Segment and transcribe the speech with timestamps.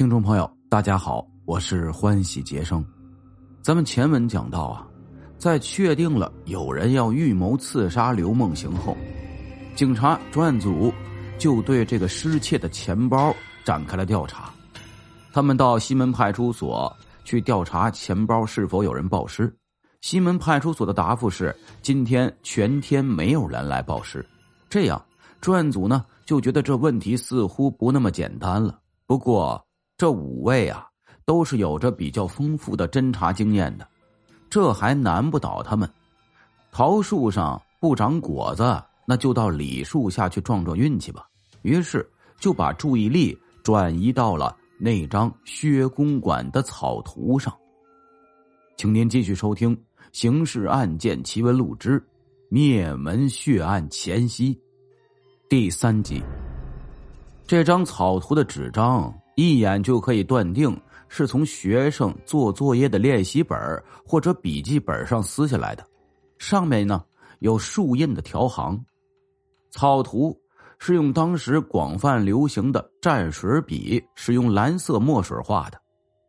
[0.00, 2.82] 听众朋友，大家好，我是欢喜杰生。
[3.60, 4.88] 咱们前文讲到啊，
[5.36, 8.96] 在确定了有人要预谋刺杀刘梦行后，
[9.74, 10.90] 警察专案组
[11.38, 14.50] 就对这个失窃的钱包展开了调查。
[15.34, 16.90] 他们到西门派出所
[17.22, 19.54] 去调查钱包是否有人报失。
[20.00, 24.24] 西门派出所的答复是：今天全天没有人来报失。
[24.70, 25.04] 这样，
[25.42, 28.80] 专案组呢就觉得这问题似乎不那么简单了。
[29.04, 29.62] 不过，
[30.00, 30.88] 这五位啊，
[31.26, 33.86] 都是有着比较丰富的侦查经验的，
[34.48, 35.86] 这还难不倒他们。
[36.72, 41.28] 桃树上不长果子，那就到李树下去撞撞运气吧。
[41.60, 47.54] 于是就把注意力转移到了那张薛公馆的草图上。
[48.78, 49.76] 请您继续收听
[50.12, 52.02] 《刑事案件奇闻录之
[52.48, 54.54] 灭门血案前夕》
[55.46, 56.22] 第三集。
[57.46, 59.14] 这张草图的纸张。
[59.40, 63.58] 一眼就可以断定是从学生做作业的练习本
[64.06, 65.84] 或者笔记本上撕下来的，
[66.38, 67.02] 上面呢
[67.38, 68.78] 有竖印的条行。
[69.70, 70.38] 草图
[70.78, 75.80] 是用当时广泛流行的蘸水笔，使用蓝色墨水画的，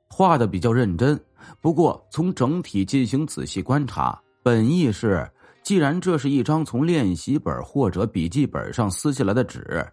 [0.09, 1.19] 画的比较认真。
[1.59, 5.29] 不过从整体进行仔细观察，本意是，
[5.63, 9.85] 既然这是一张从练习本或者笔记本上撕下来的纸。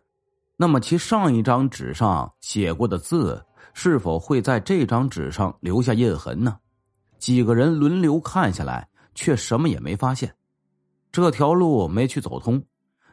[0.61, 3.41] 那么，其上一张纸上写过的字，
[3.75, 6.59] 是否会在这张纸上留下印痕呢？
[7.21, 10.35] 几个人轮流看下来，却什么也没发现。
[11.13, 12.61] 这条路没去走通，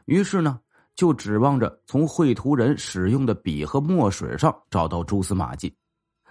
[0.05, 0.59] 于是呢，
[0.95, 5.71] 就指望着从绘图人使用的笔和墨水上找到蛛丝马迹。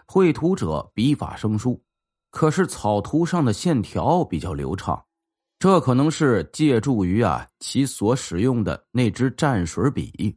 [0.06, 1.80] 绘图者笔法生疏，
[2.30, 5.00] 可是草图上的线条比较流畅，
[5.60, 10.36] 这可能是借助于啊其所使用的那支蘸水笔。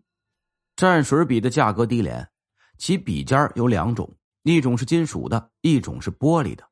[0.77, 2.29] 蘸水笔的价格低廉，
[2.77, 4.07] 其笔尖有两种，
[4.43, 6.63] 一种是金属的，一种是玻璃的。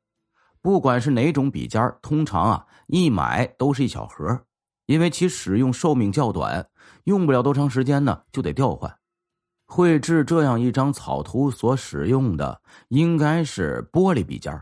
[0.62, 4.40] 不管是哪种笔尖，通常啊一买都是一小盒，
[4.86, 6.64] 因为其使用寿命较短，
[7.06, 8.96] 用不了多长时间呢就得调换。
[9.66, 14.54] 绘制这样一张草图所使用的应该是玻璃笔尖。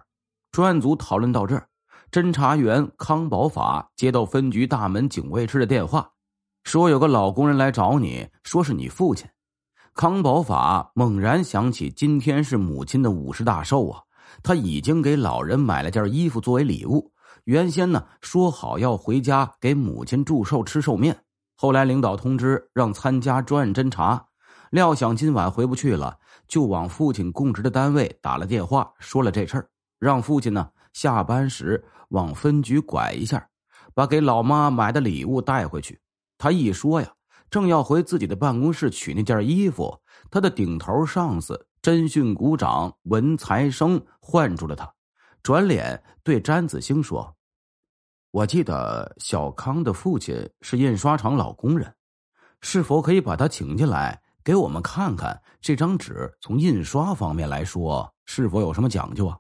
[0.54, 1.68] 专案组讨论到这儿，
[2.10, 6.10] 侦查员康宝法接到分局大门警卫室的电话，
[6.64, 9.30] 说有个老工人来找你，说是你父亲。
[9.96, 14.02] 康宝法猛然想起，今天是母亲的五十大寿啊！
[14.42, 17.12] 他已经给老人买了件衣服作为礼物。
[17.44, 21.16] 原先呢，说好要回家给母亲祝寿吃寿面。
[21.56, 24.26] 后来领导通知让参加专案侦查，
[24.72, 26.18] 料想今晚回不去了，
[26.48, 33.48] 就往父亲供职的单位打了电话，说了这事儿，让父亲呢下班时往分局拐一下，
[33.94, 36.00] 把给老妈买的礼物带回去。
[36.40, 37.08] 他一说呀。
[37.54, 39.96] 正要回自己的办公室取那件衣服，
[40.32, 44.92] 他的顶头上司侦讯股长文才生唤住了他，
[45.44, 47.36] 转脸对詹子兴说
[48.34, 51.94] ：“我记得小康的父亲是印刷厂老工人，
[52.62, 59.38] 是否可以把他请进来，给我们看看这张纸从印刷方面来说是否有什么讲究啊？”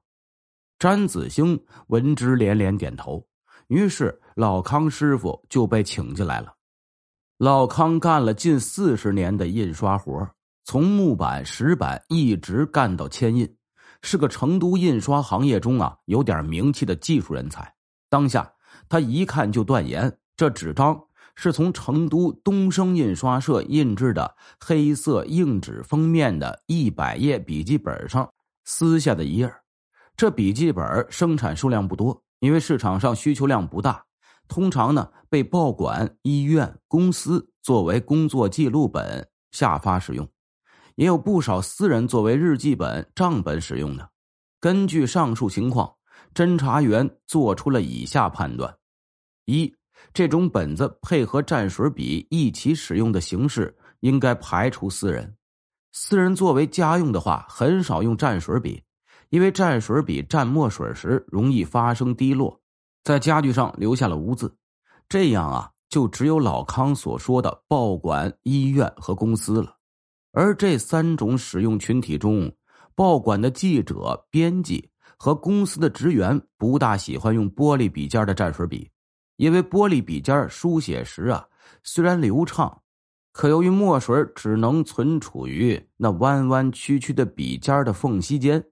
[0.77, 3.25] 詹子兴闻之连连点头，
[3.69, 6.52] 于是老康师傅就被请进来了。
[7.43, 10.25] 老康干了近四十年的印刷活
[10.63, 13.53] 从木板、石板一直干到铅印，
[14.01, 17.69] 是个成都印刷行业中啊有点名气的技术人才。
[18.09, 18.49] 当下
[18.87, 20.97] 他一看就断言，这纸张
[21.35, 28.25] 是从成都东升印刷社印制的黑色硬纸封面的一百页笔记本上
[28.63, 29.53] 撕下的一页。
[30.15, 34.01] 这笔记本生产数量不多，因为市场上需求量不大。
[34.53, 40.29] 通常呢，被报馆、医院、公司作为工作记录本下发使用，
[40.93, 44.07] 也有不少私人作为日记本、账本使用的。
[44.59, 45.91] 根据上述情况，
[46.35, 48.71] 侦查员做出了以下判断：
[49.45, 49.73] 一，
[50.13, 55.35] 这种本子配合蘸水笔一起使用的形式，应该排除私人。
[55.93, 58.83] 私人作为家用的话，很少用蘸水笔，
[59.29, 62.61] 因为蘸水笔蘸墨水时容易发生滴落。
[63.03, 64.55] 在家具上留下了污渍，
[65.09, 69.75] 这样啊，就只有老康所说的报馆、医院和公司了。
[70.31, 72.51] 而这三种使用群体中，
[72.95, 78.89] 报馆的记者、编辑和公司的职员不大喜欢用玻璃笔尖的蘸水笔，
[79.35, 81.45] 因为玻璃笔尖书写时啊，
[81.83, 82.81] 虽然流畅，
[83.33, 88.63] 可由于墨水只能存储于那弯弯曲曲的笔尖的缝隙间，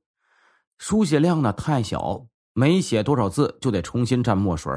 [0.78, 2.26] 书写量呢太小。
[2.54, 4.72] 没写多少字就得重新蘸墨水，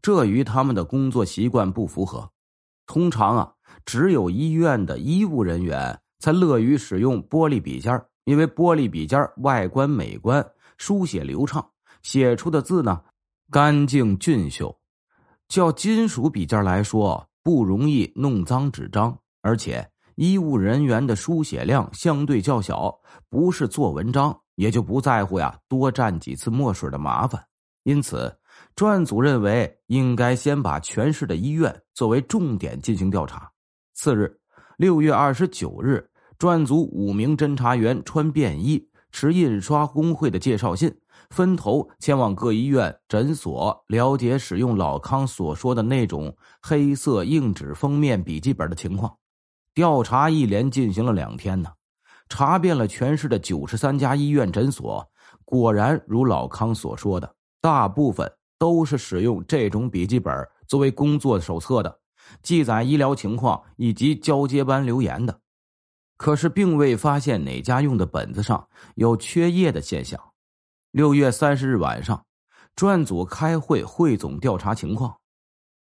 [0.00, 2.28] 这与他们的工作习惯不符合。
[2.86, 3.52] 通常啊，
[3.86, 10.44] 只有医院的医务人员才乐于使用玻璃笔尖因为玻璃笔尖外观美观，
[10.78, 11.64] 书写流畅，
[12.02, 13.00] 写出的字呢
[13.50, 14.76] 干净俊秀。
[15.48, 22.96] 较金属笔尖来说，不容易弄脏纸张，而且医务人员的书写量相对较小，
[23.28, 27.44] 不是做文章，也就不在乎呀多蘸几次墨水的麻烦。
[27.82, 28.32] 因此，
[28.76, 33.50] 专案组认为应该先把全市的医院作为重点进行调查。
[33.94, 34.32] 次日，
[34.76, 40.96] 六月二十九日，专案组五名侦查员穿便衣，持印刷工会的介绍信。
[41.30, 49.12] 分头前往各医院、诊所，了解使用老康所说的那种黑色硬纸封面笔记本的情况。
[49.74, 51.70] 调查一连进行了两天呢，
[52.32, 55.06] 查遍了全市的九十三家医院、诊所，
[55.44, 61.98] 果然如老康所说的，大部分都是使用这种笔记本作为工作手册的，
[62.42, 65.40] 记载医疗情况以及交接班留言的。
[66.16, 70.18] 可是，并未发现哪家用的本子上有缺页的现象。
[70.90, 72.24] 六月三十日晚上，
[72.74, 75.18] 专案组开会汇总调查情况。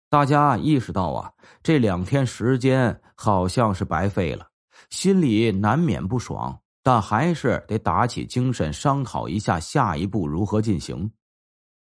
[0.09, 4.47] 大家意识到啊，这两天时间好像是白费了，
[4.89, 11.11] 心里难免不爽，但还是得打起精神商讨一下下一步如何进行。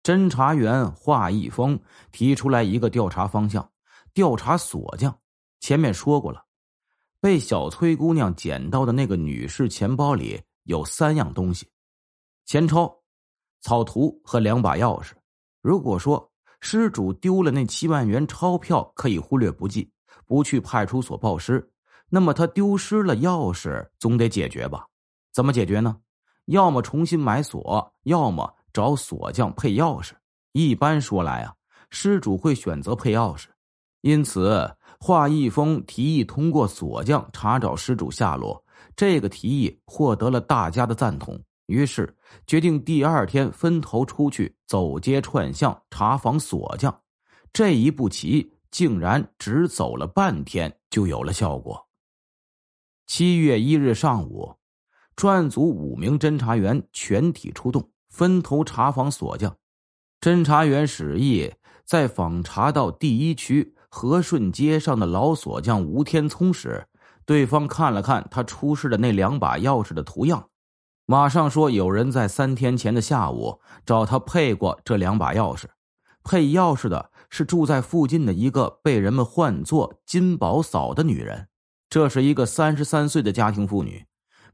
[0.03, 1.79] 侦查员华一峰
[2.11, 3.67] 提出来一个调查方向：
[4.13, 5.15] 调查锁匠。
[5.59, 6.43] 前面说过了，
[7.19, 11.67] 被小崔姑娘捡到的那个女士钱包里有三样东西：
[12.45, 12.91] 钱钞。
[13.61, 15.11] 草图和两把钥匙。
[15.61, 16.31] 如果说
[16.61, 19.87] 失主丢了那七万元钞票，可以忽略不计，
[20.25, 21.70] 不去派出所报失，
[22.13, 24.85] 那么他丢失了钥匙，总得解决吧？
[25.31, 25.95] 怎么解决呢？
[26.47, 30.11] 要么重新买锁，要么找锁匠配钥匙。
[30.51, 31.55] 一般说来啊，
[31.89, 33.45] 失主会选择配钥匙，
[34.01, 34.69] 因此
[34.99, 38.61] 华一峰提议通过锁匠查找失主下落。
[38.93, 41.41] 这个提议获得了大家的赞同。
[41.67, 42.13] 于是
[42.45, 46.93] 决定第二天分头出去走街串巷查访锁匠，
[47.53, 51.81] 这一步棋竟然只走了半天就有了效果。
[53.13, 54.55] 七月一日上午，
[55.17, 59.53] 专案组五名侦查员全体出动，分头查访锁匠。
[60.21, 61.51] 侦查员史毅
[61.83, 66.87] 在访查到第一区和顺街上的老锁匠吴天聪时，
[67.25, 70.47] 对方看了看他出示的那两把钥匙的图样。
[71.05, 75.65] 马上说，有人在三天前的下午找他配过这两把钥匙。
[76.23, 81.49] 配钥匙的是住在附近的一个被人们唤作金宝嫂的女人。
[81.91, 84.01] 这是一个三十三岁的家庭妇女，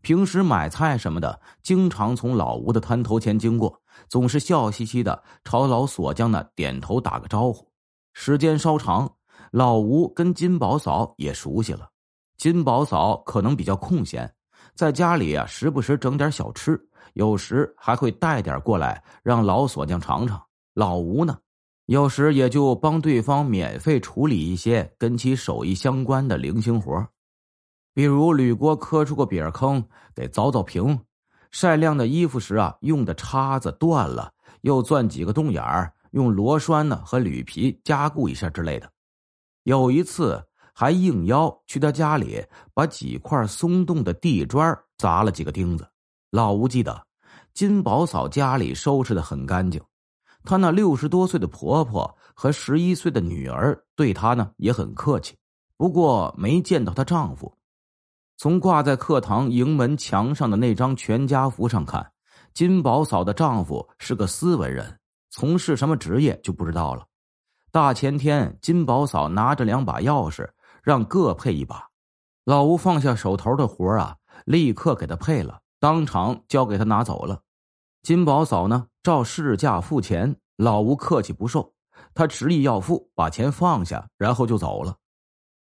[0.01, 3.79] 平时买菜什么的，经常从老吴的摊头前经过，
[4.09, 7.71] 总是笑嘻嘻的朝老锁匠呢点头打个招呼。
[8.15, 9.07] 时间稍长，
[9.51, 11.87] 老吴跟金宝嫂也熟悉了。
[12.37, 14.33] 金宝嫂可能比较空闲。
[14.73, 20.41] 在家里啊，时不时整点小吃，有时还会带点过来让老锁匠尝尝。
[20.73, 21.37] 老吴呢，
[21.85, 27.07] 有时也就帮对方免费处理一些跟其手艺相关的零星活
[27.97, 29.83] 比如铝锅磕出个瘪坑，
[30.13, 30.95] 得凿凿平；
[31.49, 38.87] 晒晾的衣服时啊，用的叉子断了，又钻几个洞眼儿，用螺栓呢和铝皮加固一下之类的。
[39.63, 40.39] 有一次。
[40.79, 45.89] 还应邀去他家里，把几块松动的地砖砸了几个钉子。
[46.29, 47.03] 老吴记得，
[47.55, 49.81] 金宝嫂家里收拾的很干净，
[50.43, 55.35] 她那六十多岁的婆婆和十一岁的女儿对她呢也很客气。
[55.77, 57.56] 不过没见到她丈夫。
[58.37, 62.11] 从挂在课堂迎门墙上的那张全家福上看，
[62.53, 67.05] 金宝嫂的丈夫是个斯文人，从事什么职业就不知道了。
[67.71, 70.47] 大前天，金宝嫂拿着两把钥匙。
[70.83, 71.85] 让各配一把，
[72.45, 74.15] 老吴放下手头的活啊，
[74.45, 77.41] 立刻给他配了，当场交给他拿走了。
[78.03, 81.73] 金宝嫂呢，照市价付钱，老吴客气不受，
[82.13, 84.95] 他执意要付，把钱放下，然后就走了。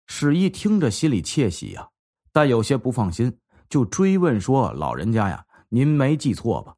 [0.06, 1.88] 史一听着心里窃喜呀，
[2.36, 3.34] 但有些不放心，
[3.70, 6.74] 就追问说：“老人家呀，您没记错吧？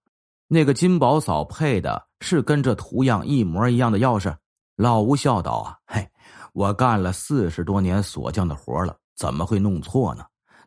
[0.47, 4.33] 那个金宝嫂配的是跟这图样一模一样的钥匙？”
[4.79, 6.09] 老吴笑道：“啊，嘿。”
[6.55, 10.25] 我干了四十多年锁匠的活了，怎么会弄错呢？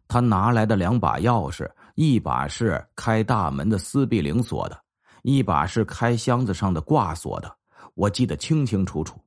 [0.10, 4.78] 他拿来的两把钥匙，一把是开大门的丝壁灵锁的，
[5.22, 7.50] 一把是开箱子上的挂锁的，
[7.96, 9.18] 我记得清清楚楚。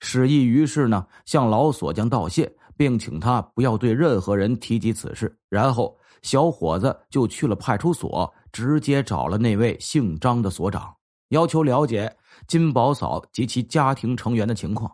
[0.00, 2.50] 史毅于是呢向老锁匠道谢，
[2.80, 5.30] 并请他不要对任何人提及此事。
[5.50, 10.90] 然后小伙子就去了派出所，直接找了那位姓张的所长，
[11.28, 12.10] 要求了解
[12.48, 14.90] 金宝嫂及其家庭成员的情况。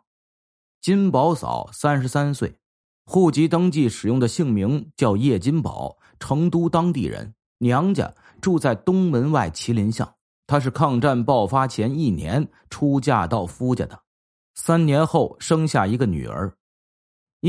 [0.80, 2.52] 金宝嫂三十三岁，
[3.04, 7.32] 户籍登记使用的姓名叫叶金宝，成都当地人。
[7.58, 10.12] 娘家住在东门外麒麟巷。
[10.48, 13.96] 她是抗战爆发前一年出嫁到夫家的，
[14.56, 16.52] 三年后生下一个女儿。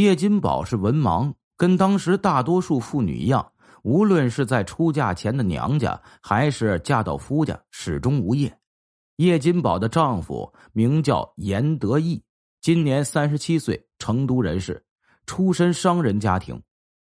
[0.01, 3.51] 叶金宝是文盲，跟当时大多数妇女一样，
[3.82, 8.56] 无论是在出嫁前的娘家，还是嫁到夫家，始终无业。
[9.16, 12.22] 叶金宝的丈夫名叫严德义，
[12.62, 14.86] 今年三十七岁，成都人士，
[15.25, 16.62] 出身商人家庭。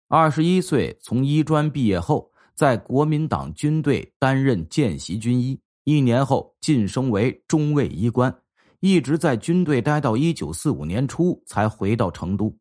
[0.07, 8.33] 二十一岁从医专毕业后，在国民党军队担任见习军医，一年后晋升为中尉医官，
[8.79, 12.57] 一直在军队待到一九四五年初才回到成都。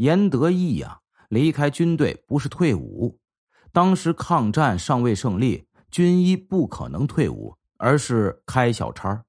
[0.00, 3.18] 严德义呀，离开军队不是退伍，
[3.70, 9.22] 当时抗战尚未胜利，军医不可能退伍，而是开小差。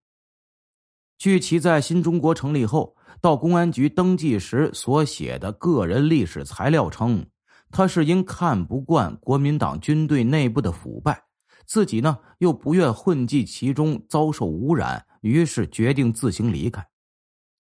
[1.18, 7.25] 据其在新中国成立后到公安局登记时所写的个人历史材料称，
[7.70, 11.22] 他是因看不惯国民党军队内部的腐败，
[11.66, 16.88] 自己呢又不愿混迹其中遭受污染，于是决定自行离开。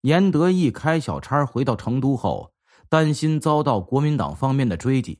[0.03, 2.53] 严德义开小差回到成都后。
[2.91, 5.17] 担心遭到国民党方面的追击，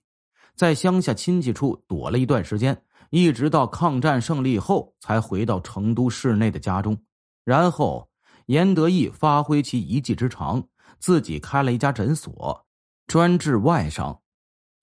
[0.58, 6.98] 在乡下亲戚处躲了一段时间，一直到抗战胜利后才回到成都市内的家中。
[7.46, 8.10] 然后，
[8.48, 10.62] 严德义发挥其一技之长，
[11.00, 12.66] 自己开了一家诊所，
[13.08, 14.20] 专治外伤。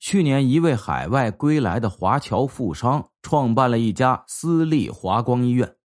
[0.00, 5.76] 去年，一位海外归来的华侨富商创办了一家私立华光医院。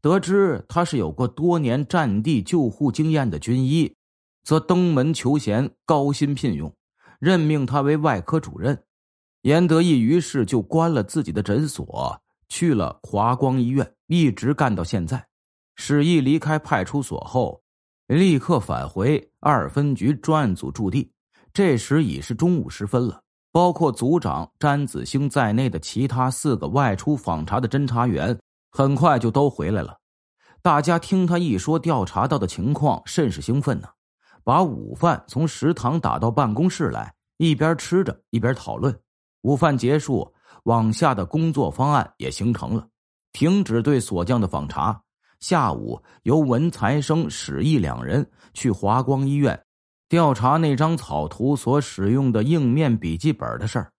[0.00, 3.94] 得知他是有过多年战地救护经验的军医。
[4.42, 6.74] 则登门求贤，高薪聘用，
[7.18, 8.84] 任命他为外科主任。
[9.42, 15.26] 严德义于是就关了自己的诊所，去了华光医院，一直干到现在。
[15.76, 17.62] 史毅离开派出所后，
[18.06, 21.10] 立刻返回二分局专案组驻地。
[21.52, 28.38] 这时已是中午时分了，包括组长詹子兴在内的其他四个外出访查的侦查员，
[28.70, 29.96] 很快就都回来了。
[30.60, 33.88] 大家听他一说调查到的情况，甚是兴奋呢。
[34.44, 38.98] 把午饭从食堂打到办公室来，一边吃着一边讨论。
[39.42, 40.32] 午饭结束，
[40.64, 42.86] 往下的工作方案也形成了：
[43.32, 45.00] 停止对锁匠的访查。
[45.40, 49.58] 下午由文才生、史毅两人去华光医院
[50.08, 53.90] 调查那张草图所使用的硬面笔记本的事儿。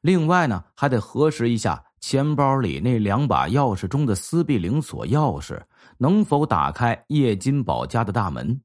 [0.00, 5.60] 另外呢，还得核实一下钱包里那两把钥匙中的私闭灵锁钥匙
[5.98, 8.60] 能否打开叶金宝家的大门。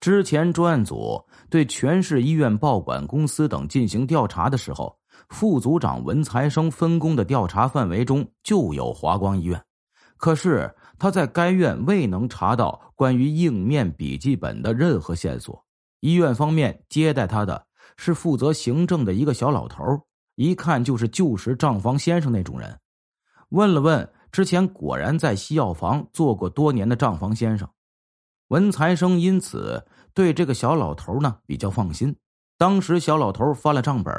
[0.00, 4.96] 之前专案组对全市医院报管公司等进行调查的时候，
[5.28, 9.60] 副组长文才生分工的调查范围中就有华光医院，
[10.16, 15.64] 可是他在该院未能查到关于硬面笔记本的任何线索。
[16.00, 19.82] 医院方面接待他的是负责行政的一个小老头，
[20.36, 22.78] 一看就是旧时账房先生那种人。
[23.48, 27.68] 问了问，之前果然在西药房做过多年的账房先生。
[28.48, 32.16] 文才生因此对这个小老头呢比较放心。
[32.56, 34.14] 当时小老头翻了账本，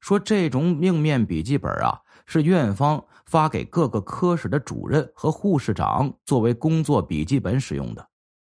[0.00, 8.08] 说这种硬面笔记本啊是院方发给各个科室的主任和护士长作为工作笔记本使用的。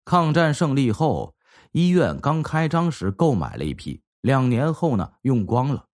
[0.06, 1.34] 抗战胜利后，
[1.72, 5.86] 医院刚开张时购买了一批，两年后呢用光了。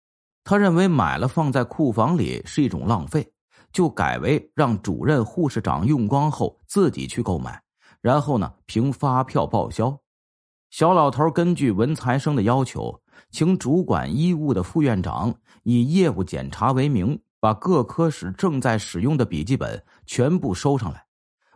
[0.44, 3.32] 他认为买了放在库房里是一种浪费，
[3.72, 7.62] 就改为让主任、护士长用光后自己去购买。
[8.02, 10.00] 然后呢，凭发票报销。
[10.70, 13.02] 小老头根据文才生的要求，
[13.32, 21.06] 请主管医务的副院长以业务检查为名，把各科室正在使用的笔记本全部收上来。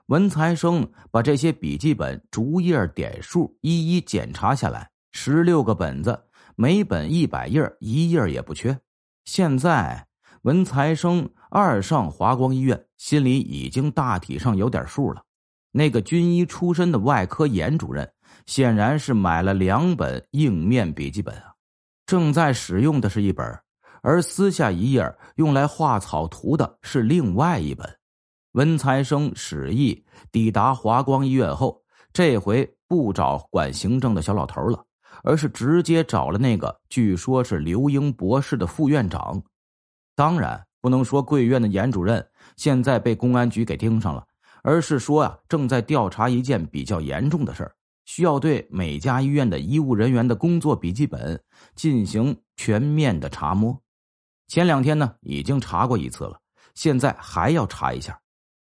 [0.07, 6.23] 文才生把这些笔记本逐页点数，一一检查下来，十六个本子，
[6.55, 8.77] 每本一百页，一页也不缺。
[9.25, 10.07] 现在
[10.41, 15.23] 文才生二上华光医院，心里已经大体上有点数了。
[15.75, 18.07] 那个军医出身的外科严主任，
[18.45, 21.51] 显然是买了两本硬面笔记本啊，
[22.05, 23.59] 正在使用的是一本，
[24.03, 25.03] 而撕下一页
[25.37, 27.89] 用来画草图的是另外一本。
[28.51, 31.81] 文才生、史毅抵达华光医院后，
[32.13, 34.85] 这回不找管行政的小老头了，
[35.23, 39.41] 而是直接找了那个据说是刘英博士的副院长。
[40.15, 42.23] 当然，不能说贵院的严主任
[42.57, 44.23] 现在被公安局给盯上了。
[44.63, 51.39] 而是说啊，正在调查一件比较严重的事儿，需要对每家医院的医务人员的工作笔记本
[51.75, 53.77] 进行全面的查摸。
[54.47, 56.39] 前两天呢，已经查过一次了，
[56.75, 58.19] 现在还要查一下。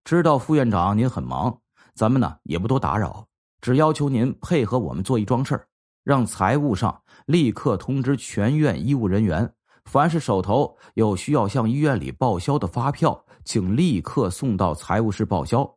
[0.04, 1.56] 知道副院长您很忙，
[1.94, 3.26] 咱们呢也不多打扰，
[3.60, 5.66] 只要求您配合我们做一桩事儿，
[6.04, 9.52] 让财务上立刻通知全院医务人员，
[9.84, 15.68] 凡是手头有需要向医院里报销的发票，请立刻送到财务室报销，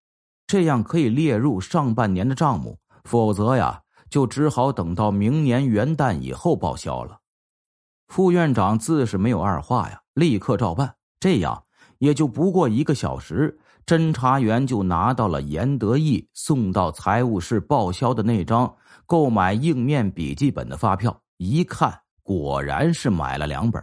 [0.47, 2.77] 这样可以列入上半年的账目。
[3.03, 7.19] 否则呀，就只好等到明年元旦以后报销了。
[8.07, 10.95] 副院长自是没有二话呀，立刻照办。
[11.19, 11.63] 这样
[11.99, 18.75] 也就不过一个小时，侦查员就拿到了严德义送到财务室报销的那张
[19.05, 21.15] 购买硬面笔记本的发票。
[21.37, 23.81] 一看，果然是买了两本，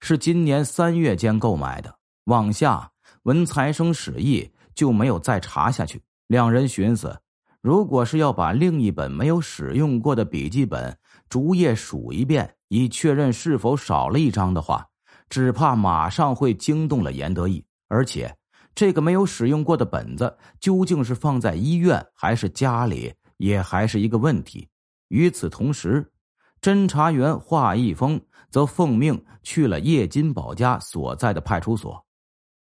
[0.00, 1.94] 是今年三月间购买的。
[2.24, 2.90] 往下，
[3.24, 6.00] 文才生史意就没有再查下去。
[6.28, 7.18] 两人寻思，
[7.60, 10.96] 如果是要把另一本没有使用过的笔记本
[11.28, 14.86] 逐页数一遍，以确认是否少了一张的话，
[15.28, 17.64] 只怕马上会惊动了严德义。
[17.88, 18.36] 而且，
[18.74, 24.68] 这个没有使用过的本子究竟是放在医院还是家里，也还是一个问题。
[25.08, 26.12] 与此同时，
[26.60, 32.05] 侦查员华一峰则奉命去了叶金宝家所在的派出所，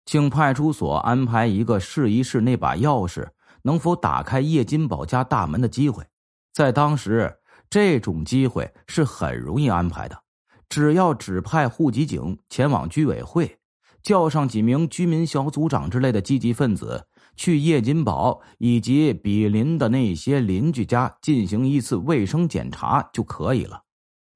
[0.04, 3.28] 请派出所安排一个试一试那把钥匙
[3.62, 6.04] 能否打开叶金宝家大门的机会。
[6.52, 7.38] 在当时，
[7.70, 10.22] 这种机会是很容易安排的，
[10.68, 13.58] 只要指派户籍警前往居委会，
[14.02, 23.84] 叫上几名居民小组长之类的积极分子，去叶金宝以及比邻的那些邻居家进行一次卫生检查就可以了。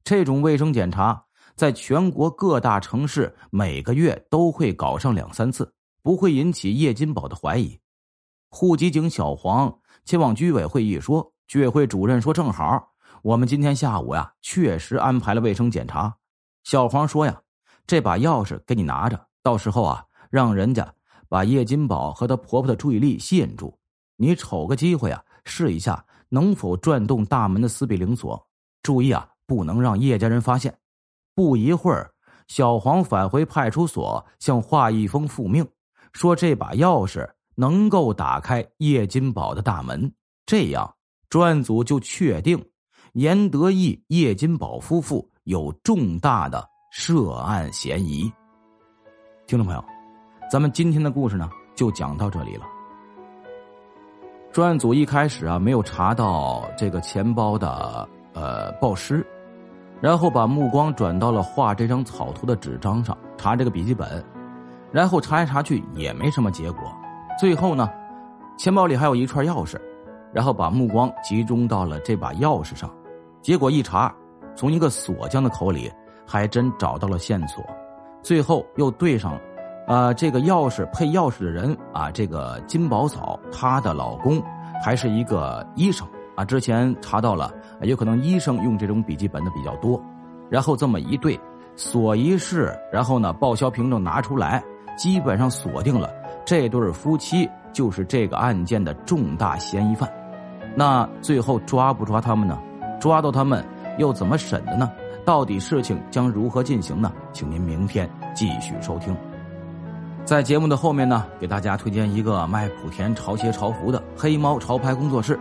[0.02, 1.25] 这种卫生检查
[1.56, 5.72] 在全国各大城市每个月都会搞上两三次，
[6.02, 7.80] 不会引起叶金宝的怀疑。
[8.50, 16.14] 户籍警小黄前往居委会一说，居委会主任说：“正好，我们今天下午呀，确实安排了卫生检查。”
[16.62, 17.40] 小黄说：“呀，
[17.86, 20.94] 这把钥匙给你拿着，到时候啊，让人家
[21.26, 23.78] 把叶金宝和她婆婆的注意力吸引住，
[24.16, 28.46] 你瞅个机会啊，试一下能否转动大门的四比零锁。
[28.82, 30.76] 注意啊。”不能让叶家人发现。
[31.36, 32.10] 不一会儿，
[32.48, 35.68] 小黄返回派出所，向华一峰复命，
[36.14, 40.10] 说这把钥匙能够打开叶金宝的大门。
[40.46, 40.90] 这样，
[41.28, 42.58] 专案组就确定
[43.12, 48.32] 严德义、叶金宝夫妇有重大的涉案嫌疑。
[49.46, 49.84] 听众朋友，
[50.50, 52.64] 咱们今天的故事呢，就讲到这里了。
[54.52, 59.22] 专案组一开始啊，没有查到这个钱包的呃报失。
[60.00, 64.23] 然后把目光转到了画这张草图的纸张上，查这个笔记本，
[64.93, 66.80] 然后查来查去也没什么结果。
[67.39, 67.89] 最后呢，
[68.59, 69.80] 钱包里还有一串钥匙，
[70.32, 72.91] 然后把目光集中到了这把钥匙上，
[73.41, 74.15] 结果一查，
[74.54, 75.91] 从一个锁匠的口里
[76.26, 77.65] 还真找到了线索。
[78.23, 79.39] 最后又对上，
[79.87, 84.43] 啊，这个钥匙配钥匙的人啊，这个金宝嫂她的老公
[84.82, 86.06] 还是一个医生。
[86.36, 90.00] 啊，之前查到了，有可能医生用这种笔记本的比较多，
[90.49, 91.38] 然后这么一对
[91.75, 94.62] 锁一试，然后呢报销凭证拿出来，
[94.96, 96.10] 基本上锁定了
[96.44, 100.08] 这对夫妻就是这个案件的重大嫌疑犯。
[100.75, 102.58] 那最后抓不抓他们呢？
[103.00, 103.64] 抓到他们
[103.99, 104.90] 又怎么审的呢？
[105.25, 107.10] 到底事情将如何进行呢？
[107.32, 109.16] 请您明天继续收听。
[110.25, 115.38] 在节目的后面呢，给大家推荐一个卖莆田潮鞋潮服的黑猫潮牌工作室。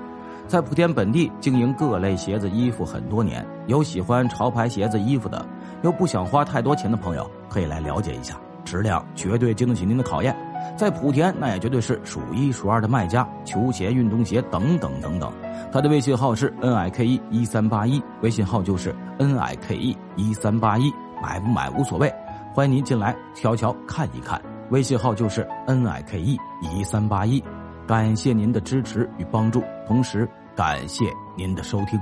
[0.48, 5.44] 在莆田本地经营各类鞋子衣服很多年，有喜欢潮牌鞋子衣服的，
[5.82, 10.36] 又不想花太多钱的朋友，可以来了解一下，质量绝对经得起您的考验。
[10.78, 15.32] 在莆田，那也绝对是数一数二的卖家，球鞋、运动鞋等等等等。
[15.72, 22.14] 他的微信号是 n i k e 一三八一，微信号就是 n i k e 一三八一，买不买无所谓，
[22.54, 24.40] 欢迎您进来瞧瞧看一看。
[24.70, 27.44] 微信号就是 n i k e 一三八一。
[27.88, 31.06] 感谢您的支持与帮助，同时感谢
[31.38, 32.00] 您的收听。